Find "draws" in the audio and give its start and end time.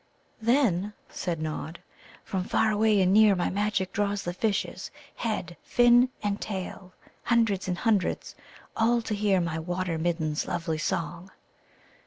3.93-4.23